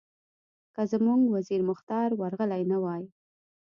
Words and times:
که 0.73 0.81
زموږ 0.91 1.21
وزیر 1.35 1.61
مختار 1.69 2.09
ورغلی 2.21 2.63
نه 2.71 2.77
وای. 2.83 3.03